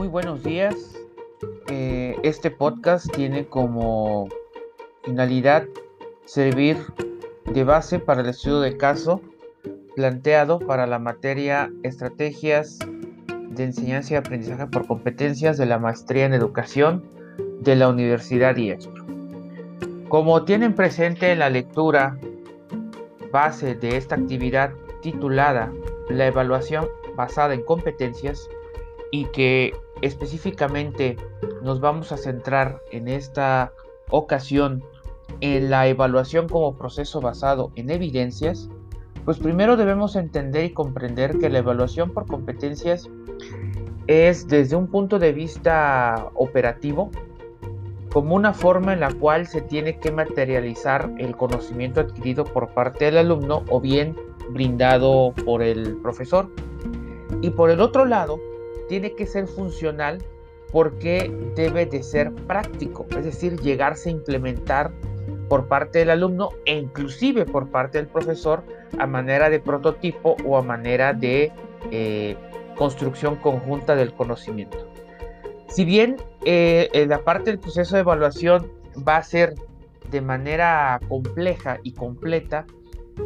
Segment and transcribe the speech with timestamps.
[0.00, 0.74] Muy buenos días.
[1.68, 4.30] Eh, este podcast tiene como
[5.04, 5.66] finalidad
[6.24, 6.78] servir
[7.44, 9.20] de base para el estudio de caso
[9.96, 12.78] planteado para la materia Estrategias
[13.50, 17.04] de Enseñanza y Aprendizaje por Competencias de la Maestría en Educación
[17.60, 19.04] de la Universidad IEXPRO.
[20.08, 22.16] Como tienen presente la lectura
[23.30, 24.72] base de esta actividad
[25.02, 25.70] titulada
[26.08, 28.48] La evaluación basada en competencias
[29.10, 31.16] y que específicamente
[31.62, 33.72] nos vamos a centrar en esta
[34.10, 34.82] ocasión
[35.40, 38.68] en la evaluación como proceso basado en evidencias,
[39.24, 43.08] pues primero debemos entender y comprender que la evaluación por competencias
[44.06, 47.10] es desde un punto de vista operativo
[48.12, 53.04] como una forma en la cual se tiene que materializar el conocimiento adquirido por parte
[53.04, 54.16] del alumno o bien
[54.50, 56.50] brindado por el profesor.
[57.40, 58.40] Y por el otro lado,
[58.90, 60.18] tiene que ser funcional
[60.72, 64.90] porque debe de ser práctico, es decir, llegarse a implementar
[65.48, 68.64] por parte del alumno e inclusive por parte del profesor
[68.98, 71.52] a manera de prototipo o a manera de
[71.92, 72.36] eh,
[72.76, 74.88] construcción conjunta del conocimiento.
[75.68, 78.72] Si bien eh, la parte del proceso de evaluación
[79.06, 79.54] va a ser
[80.10, 82.66] de manera compleja y completa,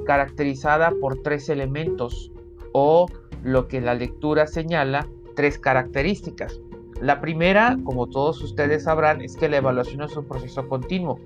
[0.05, 2.31] caracterizada por tres elementos
[2.73, 3.07] o
[3.43, 6.61] lo que la lectura señala, tres características.
[7.01, 11.21] La primera, como todos ustedes sabrán, es que la evaluación es un proceso continuo.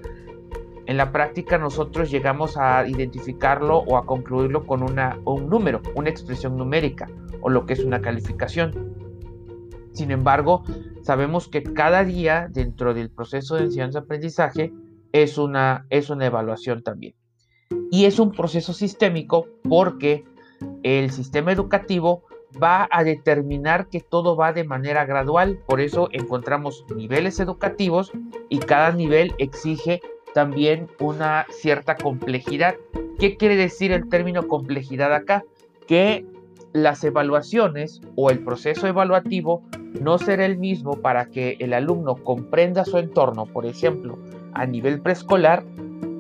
[0.87, 6.09] En la práctica nosotros llegamos a identificarlo o a concluirlo con una, un número, una
[6.09, 7.09] expresión numérica
[7.42, 8.95] o lo que es una calificación.
[9.92, 10.65] Sin embargo,
[11.03, 14.72] sabemos que cada día dentro del proceso de enseñanza-aprendizaje
[15.12, 17.15] es una, es una evaluación también.
[17.91, 20.25] Y es un proceso sistémico porque
[20.83, 22.25] el sistema educativo
[22.61, 25.59] va a determinar que todo va de manera gradual.
[25.67, 28.12] Por eso encontramos niveles educativos
[28.49, 30.00] y cada nivel exige
[30.34, 32.77] también una cierta complejidad.
[33.19, 35.45] ¿Qué quiere decir el término complejidad acá?
[35.87, 36.25] Que
[36.72, 39.62] las evaluaciones o el proceso evaluativo
[40.01, 44.19] no será el mismo para que el alumno comprenda su entorno, por ejemplo,
[44.53, 45.65] a nivel preescolar,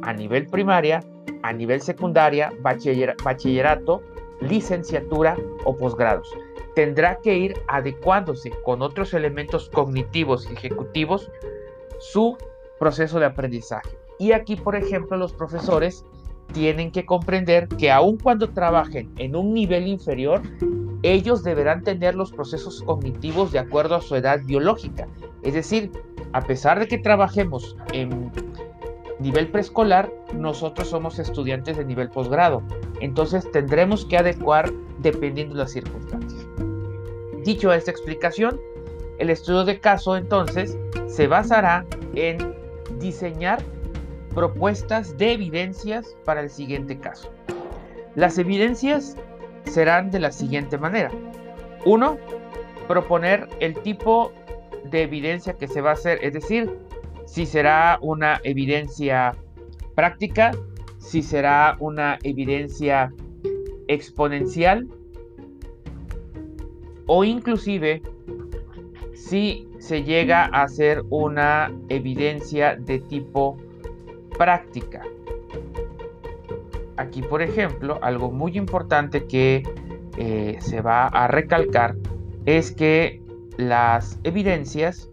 [0.02, 1.04] a nivel primaria,
[1.42, 4.02] a nivel secundaria, bachillerato
[4.40, 6.30] licenciatura o posgrados.
[6.74, 11.30] Tendrá que ir adecuándose con otros elementos cognitivos y ejecutivos
[11.98, 12.36] su
[12.78, 13.90] proceso de aprendizaje.
[14.18, 16.04] Y aquí, por ejemplo, los profesores
[16.52, 20.42] tienen que comprender que aun cuando trabajen en un nivel inferior,
[21.02, 25.06] ellos deberán tener los procesos cognitivos de acuerdo a su edad biológica.
[25.42, 25.92] Es decir,
[26.32, 28.32] a pesar de que trabajemos en
[29.18, 32.62] nivel preescolar, nosotros somos estudiantes de nivel posgrado.
[33.00, 36.46] Entonces tendremos que adecuar dependiendo de las circunstancias.
[37.44, 38.60] Dicho esta explicación,
[39.18, 41.84] el estudio de caso entonces se basará
[42.14, 42.54] en
[42.98, 43.62] diseñar
[44.34, 47.32] propuestas de evidencias para el siguiente caso.
[48.14, 49.16] Las evidencias
[49.64, 51.10] serán de la siguiente manera.
[51.84, 52.18] Uno,
[52.86, 54.32] proponer el tipo
[54.84, 56.78] de evidencia que se va a hacer, es decir,
[57.28, 59.36] si será una evidencia
[59.94, 60.50] práctica,
[60.96, 63.12] si será una evidencia
[63.86, 64.88] exponencial
[67.06, 68.02] o inclusive
[69.14, 73.58] si se llega a hacer una evidencia de tipo
[74.38, 75.02] práctica.
[76.96, 79.62] Aquí, por ejemplo, algo muy importante que
[80.16, 81.94] eh, se va a recalcar
[82.46, 83.20] es que
[83.58, 85.10] las evidencias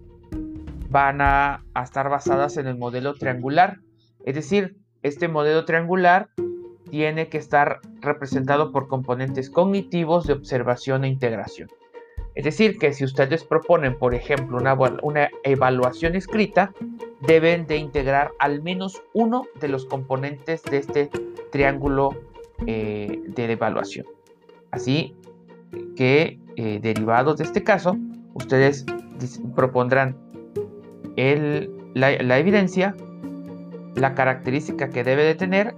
[0.90, 3.80] van a, estar basadas en el modelo triangular.
[4.26, 6.30] Es decir, este modelo triangular
[6.90, 11.70] tiene que estar representado por componentes cognitivos de observación e integración.
[12.36, 16.74] Es decir, que si ustedes proponen, por ejemplo, una, evaluación escrita,
[17.22, 21.10] deben de integrar al menos uno de los componentes de este
[21.52, 22.10] triángulo
[22.68, 24.06] eh, de evaluación.
[24.72, 25.16] Así
[25.96, 27.98] que, eh, derivados de este caso,
[28.34, 28.86] ustedes
[29.56, 30.25] propondrán
[31.16, 32.96] la, evidencia,
[33.96, 35.76] la característica que debe de tener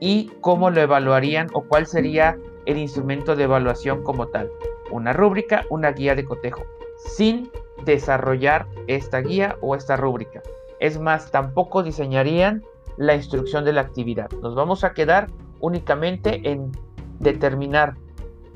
[0.00, 2.36] y cómo lo evaluarían o cuál sería
[2.66, 4.50] el instrumento de evaluación como tal.
[4.90, 6.64] Una rúbrica, una guía de cotejo,
[6.96, 7.50] sin
[7.84, 10.42] desarrollar esta guía o esta rúbrica.
[10.80, 12.62] Es más, tampoco diseñarían
[12.96, 14.30] la instrucción de la actividad.
[14.42, 15.28] Nos vamos a quedar
[15.60, 16.72] únicamente en
[17.20, 17.94] determinar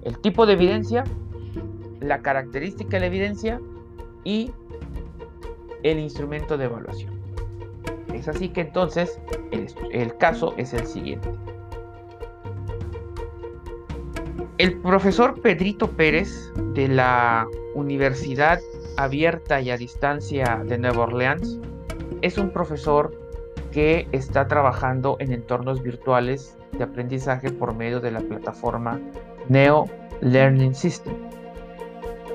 [0.02, 1.04] el tipo de evidencia,
[2.00, 3.60] la característica de la evidencia
[4.24, 4.50] y
[5.82, 7.14] el instrumento de evaluación.
[8.14, 9.20] Es así que entonces
[9.92, 11.28] el, caso es el siguiente.
[14.58, 18.58] El profesor Pedrito Pérez de la Universidad
[18.96, 21.60] abierta y a distancia de Nueva Orleans
[22.22, 23.14] es un profesor
[23.70, 28.98] que está trabajando en entornos virtuales de aprendizaje por medio de la plataforma
[29.50, 29.86] Neo
[30.22, 31.14] Learning System.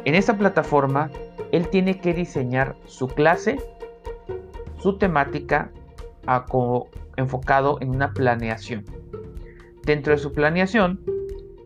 [0.06, 1.10] En esta plataforma,
[1.52, 3.58] él tiene que diseñar su clase,
[4.80, 5.72] su temática
[7.18, 8.86] enfocado en una planeación.
[9.86, 11.02] Dentro de su planeación,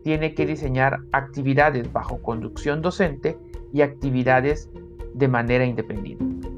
[0.02, 3.36] tiene que diseñar actividades bajo conducción docente
[3.72, 4.70] y actividades
[5.14, 6.48] de manera independiente.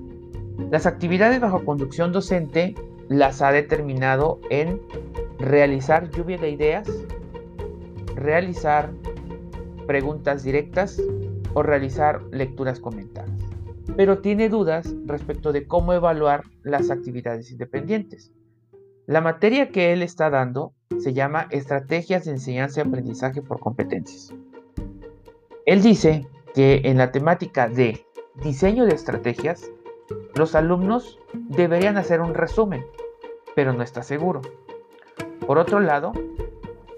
[0.71, 2.75] Las actividades bajo conducción docente
[3.09, 4.81] las ha determinado en
[5.39, 6.89] realizar lluvia de ideas,
[8.15, 8.91] realizar
[9.87, 11.01] preguntas directas
[11.55, 13.31] o realizar lecturas comentadas.
[13.97, 18.33] Pero tiene dudas respecto de cómo evaluar las actividades independientes.
[19.07, 24.35] La materia que él está dando se llama Estrategias de Enseñanza y Aprendizaje por Competencias.
[25.65, 28.05] Él dice que en la temática de
[28.43, 29.71] diseño de estrategias,
[30.35, 32.85] los alumnos deberían hacer un resumen,
[33.55, 34.41] pero no está seguro.
[35.47, 36.13] Por otro lado,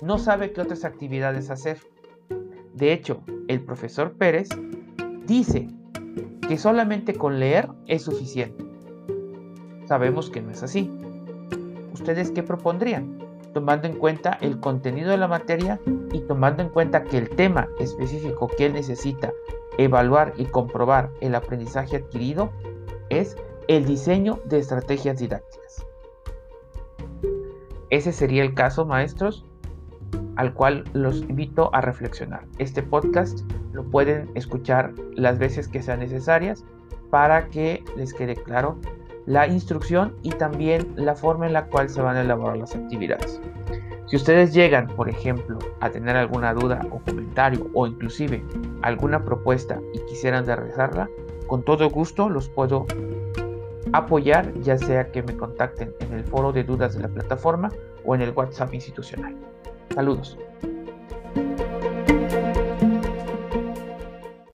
[0.02, 1.78] no sabe qué otras actividades hacer.
[2.80, 4.48] De hecho, el profesor Pérez
[5.26, 5.68] dice
[6.48, 8.64] que solamente con leer es suficiente.
[9.84, 10.90] Sabemos que no es así.
[11.92, 13.18] ¿Ustedes qué propondrían?
[13.52, 15.78] Tomando en cuenta el contenido de la materia
[16.10, 19.30] y tomando en cuenta que el tema específico que él necesita
[19.76, 22.50] evaluar y comprobar el aprendizaje adquirido
[23.10, 23.36] es
[23.68, 25.84] el diseño de estrategias didácticas.
[27.90, 29.44] Ese sería el caso, maestros,
[30.36, 32.44] al cual los invito a reflexionar.
[32.58, 33.40] Este podcast
[33.72, 36.64] lo pueden escuchar las veces que sean necesarias
[37.10, 38.78] para que les quede claro
[39.26, 43.40] la instrucción y también la forma en la cual se van a elaborar las actividades.
[44.06, 48.42] Si ustedes llegan, por ejemplo, a tener alguna duda o comentario o inclusive
[48.82, 51.08] alguna propuesta y quisieran realizarla,
[51.46, 52.86] con todo gusto los puedo
[53.92, 57.70] apoyar, ya sea que me contacten en el foro de dudas de la plataforma
[58.04, 59.36] o en el WhatsApp institucional.
[59.94, 60.38] Saludos.